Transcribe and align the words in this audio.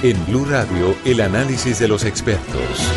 En 0.00 0.26
Blue 0.26 0.44
Radio, 0.44 0.94
el 1.04 1.20
análisis 1.20 1.80
de 1.80 1.88
los 1.88 2.04
expertos. 2.04 2.88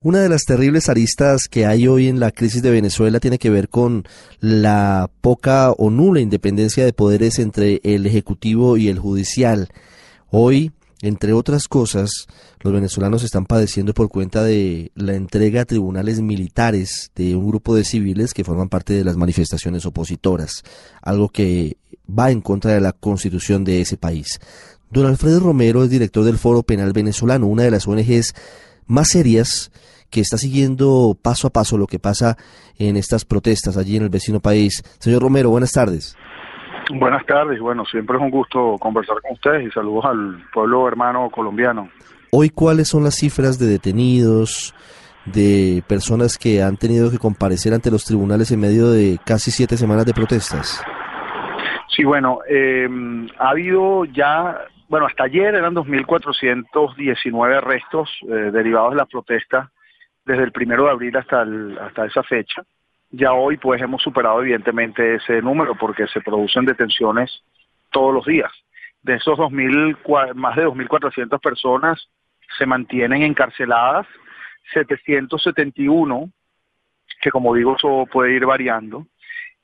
Una 0.00 0.20
de 0.20 0.28
las 0.28 0.44
terribles 0.44 0.88
aristas 0.88 1.48
que 1.48 1.66
hay 1.66 1.88
hoy 1.88 2.06
en 2.06 2.20
la 2.20 2.30
crisis 2.30 2.62
de 2.62 2.70
Venezuela 2.70 3.18
tiene 3.18 3.40
que 3.40 3.50
ver 3.50 3.68
con 3.68 4.04
la 4.38 5.10
poca 5.20 5.72
o 5.72 5.90
nula 5.90 6.20
independencia 6.20 6.84
de 6.84 6.92
poderes 6.92 7.40
entre 7.40 7.80
el 7.82 8.06
Ejecutivo 8.06 8.76
y 8.76 8.86
el 8.86 9.00
Judicial. 9.00 9.70
Hoy, 10.30 10.70
entre 11.02 11.32
otras 11.32 11.66
cosas, 11.66 12.28
los 12.60 12.72
venezolanos 12.72 13.24
están 13.24 13.44
padeciendo 13.44 13.92
por 13.92 14.10
cuenta 14.10 14.44
de 14.44 14.92
la 14.94 15.16
entrega 15.16 15.62
a 15.62 15.66
tribunales 15.66 16.20
militares 16.20 17.10
de 17.16 17.34
un 17.34 17.48
grupo 17.48 17.74
de 17.74 17.82
civiles 17.82 18.34
que 18.34 18.44
forman 18.44 18.68
parte 18.68 18.92
de 18.92 19.02
las 19.02 19.16
manifestaciones 19.16 19.84
opositoras, 19.84 20.62
algo 21.02 21.28
que 21.28 21.76
va 22.08 22.30
en 22.30 22.40
contra 22.40 22.72
de 22.72 22.80
la 22.80 22.92
constitución 22.92 23.64
de 23.64 23.80
ese 23.80 23.96
país. 23.96 24.38
Don 24.94 25.06
Alfredo 25.06 25.40
Romero 25.40 25.82
es 25.82 25.90
director 25.90 26.22
del 26.22 26.38
Foro 26.38 26.62
Penal 26.62 26.92
Venezolano, 26.92 27.48
una 27.48 27.64
de 27.64 27.72
las 27.72 27.88
ONGs 27.88 28.32
más 28.86 29.08
serias 29.08 29.72
que 30.08 30.20
está 30.20 30.38
siguiendo 30.38 31.16
paso 31.20 31.48
a 31.48 31.50
paso 31.50 31.76
lo 31.76 31.88
que 31.88 31.98
pasa 31.98 32.36
en 32.78 32.96
estas 32.96 33.24
protestas 33.24 33.76
allí 33.76 33.96
en 33.96 34.04
el 34.04 34.08
vecino 34.08 34.38
país. 34.38 34.84
Señor 35.00 35.22
Romero, 35.22 35.50
buenas 35.50 35.72
tardes. 35.72 36.16
Buenas 36.92 37.26
tardes, 37.26 37.58
bueno, 37.58 37.84
siempre 37.86 38.16
es 38.16 38.22
un 38.22 38.30
gusto 38.30 38.76
conversar 38.78 39.16
con 39.20 39.32
ustedes 39.32 39.66
y 39.66 39.70
saludos 39.72 40.04
al 40.04 40.40
pueblo 40.52 40.86
hermano 40.86 41.28
colombiano. 41.28 41.88
Hoy, 42.30 42.50
¿cuáles 42.50 42.86
son 42.86 43.02
las 43.02 43.16
cifras 43.16 43.58
de 43.58 43.66
detenidos, 43.66 44.76
de 45.24 45.82
personas 45.88 46.38
que 46.38 46.62
han 46.62 46.76
tenido 46.76 47.10
que 47.10 47.18
comparecer 47.18 47.74
ante 47.74 47.90
los 47.90 48.04
tribunales 48.04 48.52
en 48.52 48.60
medio 48.60 48.92
de 48.92 49.18
casi 49.26 49.50
siete 49.50 49.76
semanas 49.76 50.06
de 50.06 50.14
protestas? 50.14 50.84
Sí, 51.88 52.04
bueno, 52.04 52.38
eh, 52.48 52.88
ha 53.38 53.50
habido 53.50 54.04
ya, 54.04 54.56
bueno, 54.88 55.06
hasta 55.06 55.24
ayer 55.24 55.54
eran 55.54 55.74
2.419 55.74 57.56
arrestos 57.56 58.10
eh, 58.22 58.50
derivados 58.52 58.90
de 58.92 58.96
la 58.96 59.06
protesta 59.06 59.70
desde 60.24 60.44
el 60.44 60.52
primero 60.52 60.84
de 60.84 60.90
abril 60.90 61.16
hasta, 61.16 61.46
hasta 61.80 62.06
esa 62.06 62.22
fecha. 62.22 62.62
Ya 63.10 63.32
hoy 63.32 63.56
pues 63.56 63.80
hemos 63.80 64.02
superado 64.02 64.42
evidentemente 64.42 65.16
ese 65.16 65.40
número 65.40 65.74
porque 65.76 66.06
se 66.08 66.20
producen 66.20 66.64
detenciones 66.64 67.42
todos 67.90 68.12
los 68.12 68.26
días. 68.26 68.50
De 69.02 69.14
esos 69.14 69.38
2000, 69.38 69.98
más 70.34 70.56
de 70.56 70.66
2.400 70.66 71.40
personas 71.40 72.08
se 72.58 72.66
mantienen 72.66 73.22
encarceladas, 73.22 74.06
771, 74.72 76.30
que 77.20 77.30
como 77.30 77.54
digo 77.54 77.76
eso 77.76 78.06
puede 78.10 78.32
ir 78.32 78.46
variando. 78.46 79.06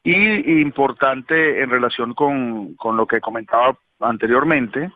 Y 0.03 0.61
importante 0.61 1.63
en 1.63 1.71
relación 1.71 2.15
con, 2.15 2.75
con 2.75 2.97
lo 2.97 3.07
que 3.07 3.21
comentaba 3.21 3.77
anteriormente, 4.01 4.91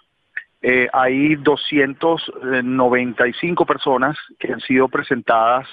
eh, 0.67 0.89
hay 0.95 1.37
295 1.37 3.67
personas 3.67 4.17
que 4.39 4.51
han 4.51 4.61
sido 4.61 4.89
presentadas 4.89 5.69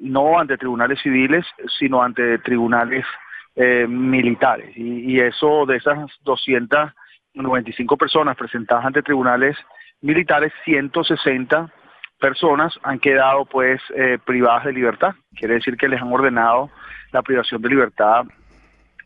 no 0.00 0.40
ante 0.40 0.58
tribunales 0.58 1.00
civiles, 1.00 1.46
sino 1.78 2.02
ante 2.02 2.38
tribunales 2.38 3.06
eh, 3.54 3.86
militares. 3.88 4.76
Y, 4.76 5.20
eso 5.20 5.64
de 5.64 5.76
esas 5.76 6.10
295 6.24 7.96
personas 7.96 8.36
presentadas 8.36 8.84
ante 8.84 9.00
tribunales 9.00 9.56
militares, 10.00 10.52
160 10.64 11.72
personas 12.18 12.76
han 12.82 12.98
quedado 12.98 13.44
pues 13.44 13.80
eh, 13.94 14.18
privadas 14.26 14.64
de 14.64 14.72
libertad. 14.72 15.14
Quiere 15.36 15.54
decir 15.54 15.76
que 15.76 15.86
les 15.86 16.02
han 16.02 16.12
ordenado 16.12 16.68
la 17.12 17.22
privación 17.22 17.62
de 17.62 17.68
libertad 17.68 18.24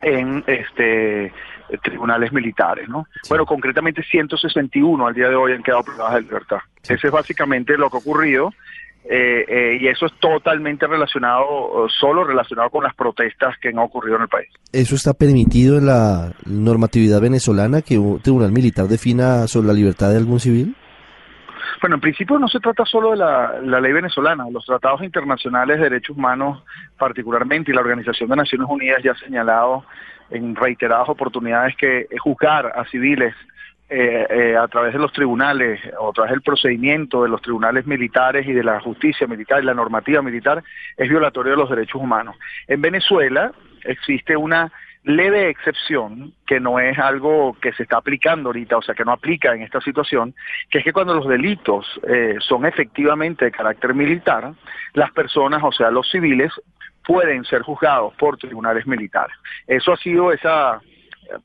en 0.01 0.45
este 0.47 1.33
tribunales 1.83 2.33
militares, 2.33 2.89
¿no? 2.89 3.07
Bueno, 3.29 3.47
concretamente 3.47 4.03
161 4.03 5.07
al 5.07 5.15
día 5.15 5.29
de 5.29 5.37
hoy 5.37 5.53
han 5.53 5.63
quedado 5.63 5.85
privadas 5.85 6.15
de 6.15 6.23
libertad. 6.23 6.59
Ese 6.83 7.07
es 7.07 7.13
básicamente 7.13 7.79
lo 7.79 7.89
que 7.89 7.97
ha 7.97 8.01
ocurrido 8.01 8.51
eh, 9.05 9.45
eh, 9.49 9.79
y 9.81 9.89
eso 9.89 10.07
es 10.07 10.13
totalmente 10.21 10.87
relacionado, 10.87 11.89
solo 11.89 12.23
relacionado 12.25 12.71
con 12.71 12.85
las 12.85 12.95
protestas 12.95 13.57
que 13.61 13.69
han 13.69 13.79
ocurrido 13.79 14.17
en 14.17 14.23
el 14.23 14.29
país. 14.29 14.49
¿Eso 14.73 14.95
está 14.95 15.15
permitido 15.15 15.79
en 15.79 15.87
la 15.87 16.33
normatividad 16.45 17.21
venezolana 17.21 17.83
que 17.83 17.99
un 17.99 18.21
tribunal 18.21 18.53
militar 18.53 18.87
defina 18.89 19.47
sobre 19.47 19.69
la 19.69 19.73
libertad 19.73 20.11
de 20.11 20.19
algún 20.19 20.39
civil? 20.39 20.77
Bueno, 21.81 21.97
en 21.97 22.01
principio 22.01 22.39
no 22.39 22.47
se 22.49 22.61
trata 22.61 22.85
solo 22.85 23.13
de 23.13 23.17
la, 23.17 23.81
ley 23.81 23.93
venezolana, 23.93 24.45
los 24.51 24.67
tratados 24.67 25.03
internacionales 25.03 25.79
de 25.79 25.85
derechos 25.85 26.17
humanos 26.17 26.63
particularmente 26.99 27.71
y 27.71 27.75
la 27.75 27.81
Organización 27.81 28.29
de 28.29 28.37
Naciones 28.37 28.69
Unidas 28.69 29.03
ya 29.03 29.13
ha 29.13 29.19
señalado 29.19 29.85
en 30.29 30.55
reiteradas 30.55 31.09
oportunidades 31.09 31.75
que 31.77 32.07
juzgar 32.19 32.67
a 32.67 32.85
civiles 32.85 33.35
eh, 33.89 34.27
eh, 34.31 34.57
a 34.57 34.69
través 34.69 34.93
de 34.93 34.99
los 34.99 35.13
tribunales 35.13 35.81
o 35.99 36.11
a 36.11 36.13
través 36.13 36.33
del 36.33 36.43
procedimiento 36.43 37.23
de 37.23 37.31
los 37.31 37.41
tribunales 37.41 37.87
militares 37.87 38.47
y 38.47 38.53
de 38.53 38.63
la 38.63 38.79
justicia 38.81 39.27
militar 39.27 39.63
y 39.63 39.67
la 39.67 39.75
normativa 39.75 40.21
militar 40.21 40.63
es 40.97 41.09
violatorio 41.09 41.53
de 41.53 41.59
los 41.59 41.71
derechos 41.71 42.01
humanos. 42.01 42.37
En 42.69 42.83
Venezuela 42.83 43.53
existe 43.85 44.37
una 44.37 44.71
leve 45.05 45.49
excepción, 45.49 46.35
que 46.47 46.61
no 46.61 46.79
es 46.79 46.99
algo 46.99 47.57
que 47.61 47.73
se 47.73 47.85
está 47.85 47.99
aplicando 47.99 48.51
ahorita, 48.51 48.77
o 48.77 48.83
sea, 48.83 48.95
que 48.95 49.05
no 49.05 49.13
aplica 49.13 49.55
en 49.55 49.63
esta 49.63 49.81
situación, 49.81 50.35
que 50.71 50.79
es 50.79 50.85
que 50.85 50.93
cuando 50.93 51.15
los 51.15 51.27
delitos 51.27 51.87
eh, 52.07 52.37
son 52.41 52.67
efectivamente 52.67 53.47
de 53.47 53.51
carácter 53.51 53.95
militar, 53.95 54.53
las 54.93 55.11
personas, 55.13 55.63
o 55.65 55.73
sea, 55.73 55.91
los 55.91 56.09
civiles, 56.11 56.53
pueden 57.05 57.45
ser 57.45 57.63
juzgados 57.63 58.15
por 58.15 58.37
tribunales 58.37 58.87
militares. 58.87 59.35
Eso 59.67 59.93
ha 59.93 59.97
sido 59.97 60.33
esa, 60.33 60.81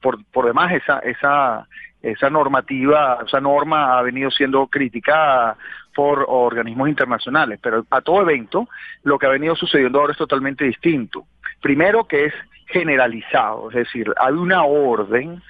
por, 0.02 0.24
por 0.26 0.46
demás, 0.46 0.74
esa, 0.74 1.00
esa, 1.00 1.68
esa 2.02 2.30
normativa, 2.30 3.20
esa 3.26 3.40
norma 3.40 3.98
ha 3.98 4.02
venido 4.02 4.30
siendo 4.32 4.68
criticada 4.68 5.58
por 5.94 6.26
organismos 6.28 6.90
internacionales, 6.90 7.58
pero 7.64 7.86
a 7.90 8.02
todo 8.02 8.22
evento 8.22 8.68
lo 9.04 9.18
que 9.18 9.28
ha 9.28 9.30
venido 9.30 9.56
sucediendo 9.56 10.00
ahora 10.00 10.12
es 10.12 10.18
totalmente 10.18 10.66
distinto. 10.66 11.26
Primero 11.62 12.04
que 12.04 12.26
es 12.26 12.34
generalizado, 12.68 13.70
es 13.70 13.76
decir, 13.76 14.14
hay 14.18 14.34
una 14.34 14.64
orden 14.64 15.42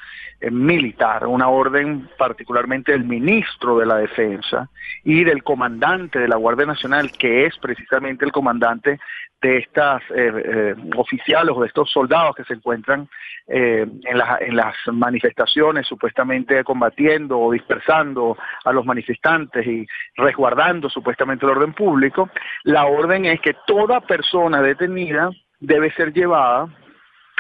eh, 0.41 0.51
militar, 0.51 1.25
una 1.27 1.47
orden 1.47 2.09
particularmente 2.17 2.91
del 2.91 3.05
ministro 3.05 3.77
de 3.77 3.85
la 3.85 3.95
Defensa 3.95 4.69
y 5.03 5.23
del 5.23 5.43
comandante 5.43 6.19
de 6.19 6.27
la 6.27 6.35
Guardia 6.35 6.65
Nacional, 6.65 7.11
que 7.13 7.45
es 7.45 7.57
precisamente 7.57 8.25
el 8.25 8.33
comandante 8.33 8.99
de 9.41 9.57
estas 9.57 10.01
eh, 10.13 10.31
eh, 10.45 10.75
oficiales 10.97 11.55
o 11.55 11.61
de 11.61 11.67
estos 11.67 11.89
soldados 11.89 12.35
que 12.35 12.43
se 12.43 12.53
encuentran 12.55 13.07
en, 13.47 14.01
en 14.03 14.55
las 14.55 14.75
manifestaciones 14.91 15.87
supuestamente 15.87 16.63
combatiendo 16.63 17.39
o 17.39 17.51
dispersando 17.51 18.37
a 18.63 18.73
los 18.73 18.85
manifestantes 18.85 19.65
y 19.65 19.85
resguardando 20.17 20.89
supuestamente 20.89 21.45
el 21.45 21.51
orden 21.51 21.73
público, 21.73 22.29
la 22.63 22.85
orden 22.85 23.25
es 23.25 23.39
que 23.41 23.55
toda 23.67 24.01
persona 24.01 24.61
detenida 24.61 25.29
debe 25.59 25.91
ser 25.93 26.11
llevada 26.11 26.67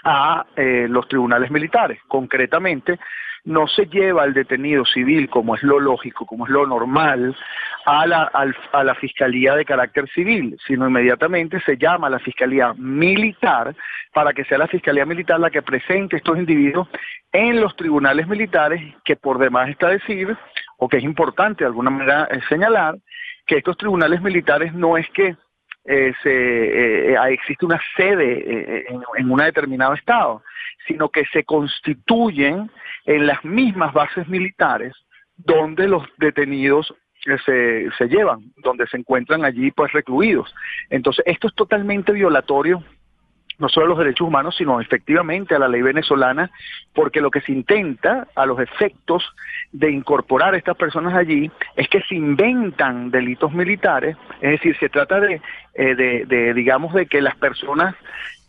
a 0.05 0.45
eh, 0.55 0.87
los 0.87 1.07
tribunales 1.07 1.51
militares. 1.51 1.99
Concretamente, 2.07 2.99
no 3.45 3.67
se 3.67 3.85
lleva 3.85 4.23
al 4.23 4.33
detenido 4.33 4.85
civil, 4.85 5.29
como 5.29 5.55
es 5.55 5.63
lo 5.63 5.79
lógico, 5.79 6.25
como 6.25 6.45
es 6.45 6.51
lo 6.51 6.65
normal, 6.65 7.35
a 7.85 8.07
la, 8.07 8.31
a 8.71 8.83
la 8.83 8.95
Fiscalía 8.95 9.55
de 9.55 9.65
carácter 9.65 10.09
civil, 10.09 10.57
sino 10.65 10.87
inmediatamente 10.87 11.59
se 11.61 11.77
llama 11.77 12.07
a 12.07 12.09
la 12.09 12.19
Fiscalía 12.19 12.73
Militar 12.73 13.75
para 14.13 14.33
que 14.33 14.45
sea 14.45 14.57
la 14.57 14.67
Fiscalía 14.67 15.05
Militar 15.05 15.39
la 15.39 15.51
que 15.51 15.61
presente 15.61 16.17
estos 16.17 16.37
individuos 16.37 16.87
en 17.31 17.61
los 17.61 17.75
tribunales 17.75 18.27
militares, 18.27 18.81
que 19.03 19.15
por 19.15 19.37
demás 19.37 19.69
está 19.69 19.89
decir, 19.89 20.35
o 20.77 20.89
que 20.89 20.97
es 20.97 21.03
importante 21.03 21.63
de 21.63 21.67
alguna 21.67 21.91
manera 21.91 22.27
eh, 22.31 22.39
señalar, 22.49 22.95
que 23.45 23.57
estos 23.57 23.77
tribunales 23.77 24.21
militares 24.21 24.73
no 24.73 24.97
es 24.97 25.07
que 25.11 25.35
eh, 25.85 26.13
se, 26.23 27.13
eh, 27.13 27.17
existe 27.29 27.65
una 27.65 27.79
sede 27.95 28.33
eh, 28.39 28.85
en, 28.89 29.01
en 29.17 29.31
un 29.31 29.37
determinado 29.37 29.93
estado, 29.93 30.43
sino 30.87 31.09
que 31.09 31.25
se 31.31 31.43
constituyen 31.43 32.69
en 33.05 33.27
las 33.27 33.43
mismas 33.45 33.93
bases 33.93 34.27
militares 34.27 34.93
donde 35.37 35.87
los 35.87 36.03
detenidos 36.17 36.93
se, 37.23 37.89
se 37.97 38.07
llevan, 38.07 38.51
donde 38.57 38.87
se 38.87 38.97
encuentran 38.97 39.45
allí 39.45 39.71
pues 39.71 39.91
recluidos. 39.91 40.53
Entonces, 40.89 41.23
esto 41.27 41.47
es 41.47 41.55
totalmente 41.55 42.11
violatorio 42.11 42.83
no 43.57 43.69
solo 43.69 43.85
a 43.85 43.89
los 43.89 43.97
derechos 43.99 44.27
humanos, 44.27 44.55
sino 44.57 44.79
efectivamente 44.81 45.55
a 45.55 45.59
la 45.59 45.67
ley 45.67 45.81
venezolana, 45.81 46.51
porque 46.93 47.21
lo 47.21 47.31
que 47.31 47.41
se 47.41 47.51
intenta 47.51 48.27
a 48.35 48.45
los 48.45 48.59
efectos 48.59 49.23
de 49.71 49.91
incorporar 49.91 50.53
a 50.53 50.57
estas 50.57 50.77
personas 50.77 51.13
allí 51.13 51.51
es 51.75 51.87
que 51.89 52.01
se 52.01 52.15
inventan 52.15 53.11
delitos 53.11 53.51
militares, 53.53 54.17
es 54.41 54.51
decir, 54.51 54.77
se 54.79 54.89
trata 54.89 55.19
de, 55.19 55.41
eh, 55.73 55.95
de, 55.95 56.25
de 56.25 56.53
digamos, 56.53 56.93
de 56.93 57.05
que 57.05 57.21
las 57.21 57.35
personas 57.35 57.95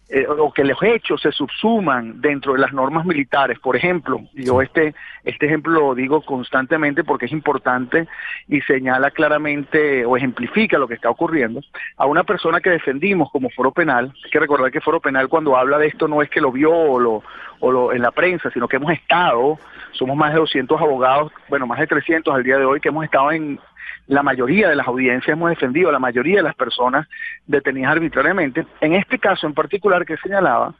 eh, 0.08 0.24
o 0.28 0.52
que 0.52 0.62
los 0.62 0.80
hechos 0.84 1.20
se 1.20 1.32
subsuman 1.32 2.20
dentro 2.20 2.52
de 2.52 2.60
las 2.60 2.72
normas 2.72 3.04
militares. 3.04 3.58
Por 3.58 3.74
ejemplo, 3.74 4.20
yo 4.34 4.62
este, 4.62 4.94
este 5.24 5.46
ejemplo 5.46 5.72
lo 5.72 5.94
digo 5.96 6.20
constantemente 6.22 7.02
porque 7.02 7.26
es 7.26 7.32
importante 7.32 8.06
y 8.46 8.60
señala 8.60 9.10
claramente 9.10 10.06
o 10.06 10.16
ejemplifica 10.16 10.78
lo 10.78 10.86
que 10.86 10.94
está 10.94 11.10
ocurriendo. 11.10 11.60
A 11.96 12.06
una 12.06 12.22
persona 12.22 12.60
que 12.60 12.70
defendimos 12.70 13.32
como 13.32 13.50
foro 13.50 13.72
penal, 13.72 14.12
hay 14.24 14.30
que 14.30 14.38
recordar 14.38 14.70
que 14.70 14.80
foro 14.80 15.00
penal 15.00 15.28
cuando 15.28 15.56
habla 15.56 15.76
de 15.78 15.88
esto 15.88 16.06
no 16.06 16.22
es 16.22 16.30
que 16.30 16.40
lo 16.40 16.52
vio 16.52 16.72
o 16.72 17.00
lo, 17.00 17.24
o 17.58 17.92
en 17.92 18.02
la 18.02 18.12
prensa, 18.12 18.48
sino 18.52 18.68
que 18.68 18.76
hemos 18.76 18.92
estado, 18.92 19.58
somos 19.90 20.16
más 20.16 20.32
de 20.32 20.38
200 20.38 20.80
abogados, 20.80 21.32
bueno, 21.48 21.66
más 21.66 21.80
de 21.80 21.86
300 21.88 22.32
al 22.32 22.44
día 22.44 22.58
de 22.58 22.64
hoy, 22.64 22.80
que 22.80 22.90
hemos 22.90 23.04
estado 23.04 23.32
en 23.32 23.58
la 24.06 24.22
mayoría 24.22 24.68
de 24.68 24.76
las 24.76 24.86
audiencias, 24.86 25.32
hemos 25.32 25.50
defendido 25.50 25.88
a 25.88 25.92
la 25.92 25.98
mayoría 25.98 26.36
de 26.36 26.42
las 26.42 26.54
personas 26.54 27.08
detenidas 27.46 27.92
arbitrariamente. 27.92 28.66
En 28.80 28.94
este 28.94 29.18
caso 29.18 29.46
en 29.46 29.54
particular 29.54 30.04
que 30.04 30.16
señalaba, 30.18 30.74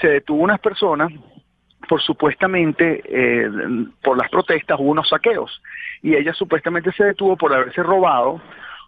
se 0.00 0.08
detuvo 0.08 0.42
unas 0.42 0.60
personas 0.60 1.12
por 1.88 2.02
supuestamente, 2.02 3.02
eh, 3.04 3.48
por 4.02 4.18
las 4.18 4.28
protestas 4.30 4.78
hubo 4.80 4.90
unos 4.90 5.08
saqueos 5.08 5.62
y 6.02 6.14
ella 6.14 6.32
supuestamente 6.32 6.92
se 6.92 7.04
detuvo 7.04 7.36
por 7.36 7.52
haberse 7.52 7.82
robado 7.82 8.40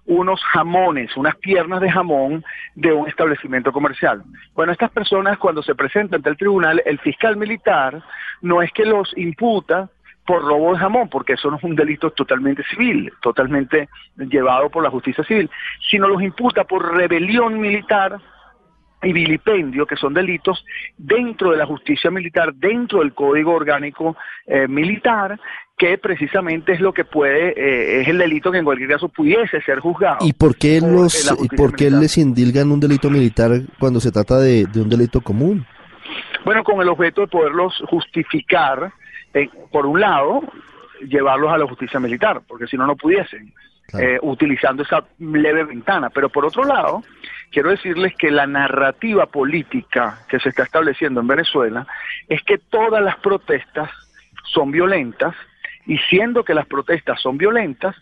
unos 0.06 0.42
jamones, 0.42 1.14
unas 1.16 1.36
piernas 1.36 1.80
de 1.80 1.90
jamón 1.90 2.42
de 2.74 2.92
un 2.92 3.06
establecimiento 3.06 3.72
comercial. 3.72 4.22
Bueno, 4.54 4.72
estas 4.72 4.90
personas 4.90 5.38
cuando 5.38 5.62
se 5.62 5.74
presentan 5.74 6.18
ante 6.18 6.30
el 6.30 6.36
tribunal, 6.36 6.82
el 6.86 6.98
fiscal 6.98 7.36
militar 7.36 8.02
no 8.40 8.62
es 8.62 8.72
que 8.72 8.86
los 8.86 9.16
imputa 9.18 9.90
por 10.28 10.42
robo 10.42 10.74
de 10.74 10.78
jamón, 10.78 11.08
porque 11.08 11.32
eso 11.32 11.50
no 11.50 11.56
es 11.56 11.64
un 11.64 11.74
delito 11.74 12.10
totalmente 12.10 12.62
civil, 12.64 13.10
totalmente 13.22 13.88
llevado 14.14 14.68
por 14.68 14.82
la 14.82 14.90
justicia 14.90 15.24
civil, 15.24 15.48
sino 15.90 16.06
los 16.06 16.20
imputa 16.20 16.64
por 16.64 16.94
rebelión 16.94 17.58
militar 17.58 18.18
y 19.02 19.14
vilipendio, 19.14 19.86
que 19.86 19.96
son 19.96 20.12
delitos 20.12 20.62
dentro 20.98 21.52
de 21.52 21.56
la 21.56 21.64
justicia 21.64 22.10
militar, 22.10 22.52
dentro 22.52 22.98
del 22.98 23.14
código 23.14 23.54
orgánico 23.54 24.18
eh, 24.46 24.68
militar, 24.68 25.40
que 25.78 25.96
precisamente 25.96 26.72
es 26.74 26.80
lo 26.80 26.92
que 26.92 27.06
puede, 27.06 27.54
eh, 27.56 28.02
es 28.02 28.08
el 28.08 28.18
delito 28.18 28.52
que 28.52 28.58
en 28.58 28.66
cualquier 28.66 28.90
caso 28.90 29.08
pudiese 29.08 29.62
ser 29.62 29.80
juzgado. 29.80 30.18
¿Y 30.26 30.34
por 30.34 30.56
qué, 30.58 30.78
los, 30.82 31.34
por 31.56 31.74
qué 31.74 31.90
les 31.90 32.18
indilgan 32.18 32.70
un 32.70 32.80
delito 32.80 33.08
militar 33.08 33.52
cuando 33.78 33.98
se 33.98 34.12
trata 34.12 34.38
de, 34.40 34.68
un 34.74 34.90
delito 34.90 35.22
común? 35.22 35.64
Bueno, 36.44 36.62
con 36.64 36.82
el 36.82 36.88
objeto 36.88 37.22
de 37.22 37.28
poderlos 37.28 37.82
justificar, 37.88 38.92
eh, 39.34 39.48
por 39.70 39.86
un 39.86 40.00
lado, 40.00 40.42
llevarlos 41.00 41.52
a 41.52 41.58
la 41.58 41.66
justicia 41.66 42.00
militar, 42.00 42.42
porque 42.46 42.66
si 42.66 42.76
no, 42.76 42.86
no 42.86 42.96
pudiesen, 42.96 43.52
utilizando 44.20 44.82
esa 44.82 45.02
leve 45.18 45.64
ventana. 45.64 46.10
Pero 46.10 46.28
por 46.28 46.44
otro 46.44 46.64
lado, 46.64 47.02
quiero 47.50 47.70
decirles 47.70 48.14
que 48.18 48.30
la 48.30 48.46
narrativa 48.46 49.26
política 49.26 50.18
que 50.28 50.38
se 50.40 50.50
está 50.50 50.64
estableciendo 50.64 51.20
en 51.20 51.26
Venezuela 51.26 51.86
es 52.28 52.42
que 52.42 52.58
todas 52.58 53.02
las 53.02 53.16
protestas 53.16 53.90
son 54.44 54.70
violentas 54.70 55.34
y 55.86 55.96
siendo 56.10 56.44
que 56.44 56.54
las 56.54 56.66
protestas 56.66 57.20
son 57.20 57.38
violentas, 57.38 57.96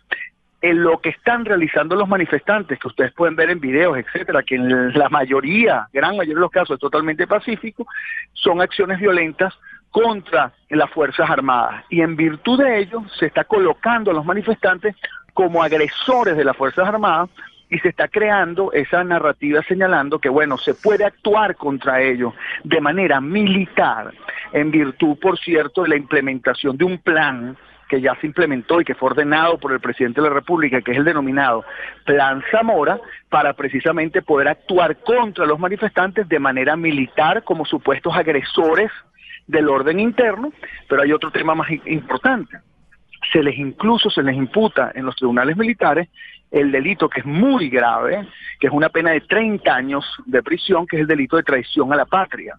en 0.61 0.83
lo 0.83 1.01
que 1.01 1.11
están 1.11 1.45
realizando 1.45 1.95
los 1.95 2.09
manifestantes, 2.09 2.79
que 2.79 2.89
ustedes 2.89 3.13
pueden 3.13 3.37
ver 3.37 3.51
en 3.51 3.61
videos, 3.61 3.99
etcétera, 3.99 4.43
que 4.43 4.57
en 4.57 4.99
la 4.99 5.09
mayoría, 5.09 5.87
gran 5.93 6.17
mayoría 6.17 6.35
de 6.35 6.41
los 6.41 6.51
casos 6.51 6.75
es 6.75 6.81
totalmente 6.81 7.27
pacífico, 7.27 7.87
son 8.33 8.61
acciones 8.61 8.99
violentas 8.99 9.55
contra 9.91 10.53
las 10.69 10.91
Fuerzas 10.91 11.29
Armadas. 11.31 11.85
Y 11.89 12.01
en 12.01 12.17
virtud 12.17 12.63
de 12.63 12.79
ello 12.79 13.03
se 13.19 13.27
está 13.27 13.45
colocando 13.45 14.11
a 14.11 14.15
los 14.15 14.25
manifestantes 14.25 14.95
como 15.33 15.63
agresores 15.63 16.37
de 16.37 16.45
las 16.45 16.57
Fuerzas 16.57 16.89
Armadas 16.89 17.31
y 17.69 17.79
se 17.79 17.89
está 17.89 18.09
creando 18.09 18.73
esa 18.73 19.03
narrativa 19.03 19.63
señalando 19.63 20.19
que, 20.19 20.29
bueno, 20.29 20.57
se 20.57 20.75
puede 20.75 21.05
actuar 21.05 21.57
contra 21.57 22.01
ellos 22.01 22.33
de 22.63 22.81
manera 22.81 23.21
militar, 23.21 24.13
en 24.53 24.71
virtud, 24.71 25.19
por 25.21 25.39
cierto, 25.39 25.83
de 25.83 25.89
la 25.89 25.97
implementación 25.97 26.77
de 26.77 26.85
un 26.85 26.99
plan 26.99 27.57
que 27.89 28.01
ya 28.01 28.15
se 28.21 28.27
implementó 28.27 28.81
y 28.81 28.85
que 28.85 28.95
fue 28.95 29.11
ordenado 29.11 29.59
por 29.59 29.73
el 29.73 29.81
presidente 29.81 30.21
de 30.21 30.29
la 30.29 30.35
República, 30.35 30.81
que 30.81 30.93
es 30.93 30.99
el 30.99 31.05
denominado 31.05 31.65
Plan 32.05 32.43
Zamora, 32.51 32.99
para 33.29 33.53
precisamente 33.53 34.23
poder 34.23 34.49
actuar 34.49 34.97
contra 34.99 35.47
los 35.47 35.59
manifestantes 35.59 36.29
de 36.29 36.39
manera 36.39 36.77
militar 36.77 37.45
como 37.45 37.65
supuestos 37.65 38.15
agresores 38.17 38.91
del 39.47 39.69
orden 39.69 40.01
interno, 40.01 40.53
pero 40.89 41.03
hay 41.03 41.13
otro 41.13 41.31
tema 41.31 41.55
más 41.55 41.69
importante. 41.87 42.59
Se 43.33 43.43
les 43.43 43.57
incluso 43.59 44.11
se 44.11 44.23
les 44.23 44.37
imputa 44.37 44.93
en 44.95 45.07
los 45.07 45.17
tribunales 45.17 45.57
militares 45.57 46.09
el 46.51 46.71
delito 46.71 47.09
que 47.09 47.21
es 47.21 47.27
muy 47.27 47.69
grave, 47.69 48.27
que 48.61 48.69
es 48.69 48.73
una 48.73 48.89
pena 48.89 49.11
de 49.11 49.21
30 49.21 49.75
años 49.75 50.05
de 50.27 50.43
prisión, 50.43 50.87
que 50.87 50.97
es 50.97 51.03
el 51.03 51.09
delito 51.09 51.37
de 51.37 51.43
traición 51.43 51.93
a 51.93 51.97
la 51.97 52.07
patria. 52.07 52.57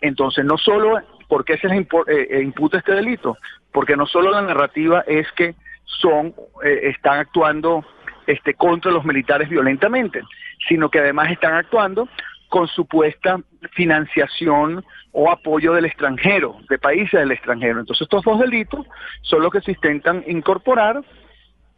Entonces, 0.00 0.44
no 0.44 0.56
solo, 0.56 1.00
¿por 1.28 1.44
qué 1.44 1.58
se 1.58 1.68
les 1.68 1.80
eh, 1.80 1.86
eh, 2.08 2.42
imputa 2.42 2.78
este 2.78 2.94
delito? 2.94 3.36
Porque 3.72 3.96
no 3.96 4.06
solo 4.06 4.30
la 4.30 4.42
narrativa 4.42 5.04
es 5.06 5.30
que 5.32 5.54
son, 5.84 6.34
eh, 6.64 6.80
están 6.94 7.18
actuando 7.18 7.84
este, 8.26 8.54
contra 8.54 8.90
los 8.90 9.04
militares 9.04 9.48
violentamente, 9.48 10.22
sino 10.68 10.88
que 10.88 11.00
además 11.00 11.30
están 11.30 11.54
actuando 11.54 12.08
con 12.50 12.68
supuesta 12.68 13.40
financiación 13.72 14.84
o 15.12 15.30
apoyo 15.30 15.72
del 15.72 15.86
extranjero, 15.86 16.56
de 16.68 16.78
países 16.78 17.18
del 17.18 17.32
extranjero. 17.32 17.80
Entonces 17.80 18.02
estos 18.02 18.22
dos 18.24 18.38
delitos 18.38 18.86
son 19.22 19.42
los 19.42 19.52
que 19.52 19.60
se 19.62 19.70
intentan 19.70 20.22
incorporar 20.26 21.02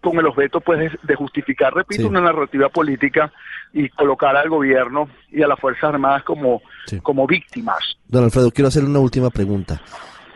con 0.00 0.19
el 0.19 0.26
objeto 0.26 0.60
pues 0.60 0.90
de, 1.02 1.14
justificar, 1.14 1.72
repito, 1.72 2.08
una 2.08 2.20
narrativa 2.20 2.69
política 2.69 3.32
y 3.72 3.88
colocar 3.90 4.34
al 4.36 4.48
gobierno 4.48 5.08
y 5.30 5.42
a 5.42 5.46
las 5.46 5.60
Fuerzas 5.60 5.84
Armadas 5.84 6.24
como, 6.24 6.60
como 7.02 7.26
víctimas. 7.26 7.78
Don 8.08 8.24
Alfredo, 8.24 8.50
quiero 8.50 8.69
hacerle 8.69 8.88
una 8.90 8.98
última 8.98 9.30
pregunta. 9.30 9.80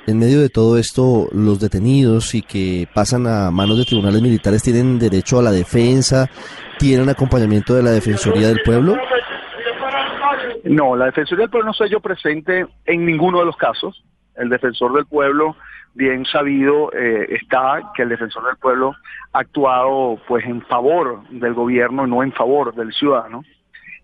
En 0.07 0.21
medio 0.21 0.41
de 0.41 0.51
todo 0.51 0.79
esto, 0.79 1.29
los 1.33 1.59
detenidos 1.59 2.37
y 2.37 2.43
que 2.43 2.87
pasan 2.95 3.27
a 3.27 3.51
manos 3.51 3.77
de 3.77 3.85
tribunales 3.85 4.23
militares 4.23 4.63
tienen 4.63 5.01
derecho 5.01 5.41
a 5.41 5.43
la 5.43 5.51
defensa, 5.51 6.31
tienen 6.79 7.09
acompañamiento 7.09 7.75
de 7.75 7.83
la 7.83 7.91
Defensoría 7.91 8.47
del 8.47 8.61
Pueblo. 8.65 8.97
No, 10.69 10.97
la 10.97 11.07
Defensoría 11.07 11.45
del 11.45 11.51
Pueblo 11.51 11.69
no 11.69 11.75
soy 11.75 11.91
yo 11.91 12.01
presente 12.01 12.67
en 12.87 13.07
ninguno 13.07 13.39
de 13.39 13.47
los 13.47 13.57
casos. 13.57 14.05
El 14.35 14.49
defensor 14.49 14.93
del 14.93 15.07
pueblo 15.07 15.57
bien 15.95 16.27
sabido 16.27 16.93
eh, 16.93 17.27
está 17.31 17.93
que 17.95 18.03
el 18.03 18.11
defensor 18.11 18.45
del 18.45 18.57
pueblo 18.57 18.95
ha 19.33 19.39
actuado 19.39 20.21
pues 20.29 20.45
en 20.45 20.61
favor 20.63 21.27
del 21.31 21.55
gobierno 21.55 22.07
y 22.07 22.11
no 22.11 22.23
en 22.23 22.33
favor 22.33 22.75
del 22.75 22.93
ciudadano 22.93 23.45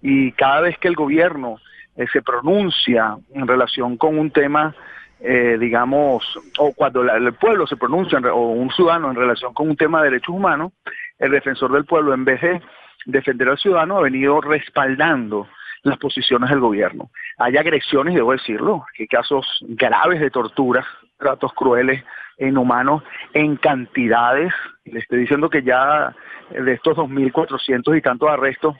y 0.00 0.32
cada 0.32 0.62
vez 0.62 0.78
que 0.78 0.88
el 0.88 0.94
gobierno 0.94 1.58
eh, 1.96 2.06
se 2.10 2.22
pronuncia 2.22 3.16
en 3.34 3.46
relación 3.46 3.98
con 3.98 4.18
un 4.18 4.30
tema 4.30 4.74
eh, 5.20 5.58
digamos 5.60 6.24
o 6.58 6.72
cuando 6.72 7.02
el 7.02 7.34
pueblo 7.34 7.66
se 7.66 7.76
pronuncia 7.76 8.18
o 8.32 8.52
un 8.52 8.70
ciudadano 8.70 9.10
en 9.10 9.16
relación 9.16 9.52
con 9.52 9.68
un 9.68 9.76
tema 9.76 9.98
de 9.98 10.12
derechos 10.12 10.34
humanos 10.34 10.72
el 11.18 11.30
defensor 11.30 11.72
del 11.72 11.84
pueblo 11.84 12.14
en 12.14 12.24
vez 12.24 12.40
de 12.40 12.62
defender 13.04 13.50
al 13.50 13.58
ciudadano 13.58 13.98
ha 13.98 14.02
venido 14.02 14.40
respaldando 14.40 15.46
las 15.82 15.98
posiciones 15.98 16.50
del 16.50 16.60
gobierno. 16.60 17.10
Hay 17.38 17.56
agresiones, 17.56 18.14
debo 18.14 18.32
decirlo, 18.32 18.84
hay 18.98 19.06
casos 19.06 19.46
graves 19.68 20.20
de 20.20 20.30
torturas 20.30 20.86
tratos 21.22 21.52
crueles 21.54 22.02
e 22.36 22.48
inhumanos 22.48 23.02
en 23.32 23.56
cantidades. 23.56 24.52
Le 24.84 24.98
estoy 24.98 25.20
diciendo 25.20 25.48
que 25.48 25.62
ya 25.62 26.14
de 26.50 26.72
estos 26.72 26.96
2.400 26.96 27.96
y 27.96 28.02
tantos 28.02 28.28
arrestos 28.28 28.76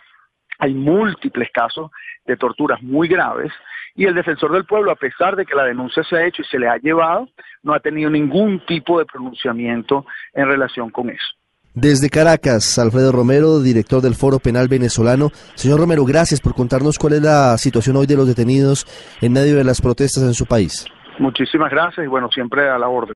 hay 0.59 0.75
múltiples 0.75 1.50
casos 1.52 1.90
de 2.26 2.37
torturas 2.37 2.82
muy 2.82 3.09
graves 3.09 3.52
y 3.94 4.06
el 4.06 4.14
defensor 4.14 4.52
del 4.52 4.64
pueblo, 4.64 4.90
a 4.90 4.97
pesar 4.97 5.37
de 5.37 5.44
que 5.44 5.54
la 5.54 5.64
denuncia 5.64 6.02
se 6.04 6.16
ha 6.16 6.25
hecho 6.25 6.42
y 6.42 6.47
se 6.47 6.59
le 6.59 6.68
ha 6.68 6.76
llevado, 6.78 7.28
no 7.62 7.75
ha 7.75 7.80
tenido 7.80 8.11
ningún 8.11 8.64
tipo 8.66 8.99
de 8.99 9.04
pronunciamiento 9.04 10.06
en 10.32 10.47
relación 10.47 10.90
con 10.90 11.11
eso. 11.11 11.28
Desde 11.75 12.11
Caracas, 12.11 12.79
Alfredo 12.79 13.12
Romero, 13.12 13.61
director 13.61 14.02
del 14.02 14.14
Foro 14.14 14.38
Penal 14.38 14.69
Venezolano. 14.69 15.31
Señor 15.55 15.81
Romero, 15.81 16.05
gracias 16.05 16.38
por 16.38 16.55
contarnos 16.55 16.99
cuál 16.99 17.14
es 17.14 17.23
la 17.23 17.57
situación 17.57 17.97
hoy 17.97 18.07
de 18.07 18.14
los 18.14 18.26
detenidos 18.26 18.87
en 19.23 19.33
medio 19.33 19.57
de 19.57 19.64
las 19.64 19.81
protestas 19.81 20.23
en 20.25 20.35
su 20.35 20.45
país. 20.45 20.85
Muchísimas 21.19 21.71
gracias 21.71 22.05
y 22.05 22.09
bueno, 22.09 22.29
siempre 22.29 22.69
a 22.69 22.76
la 22.79 22.88
orden. 22.88 23.11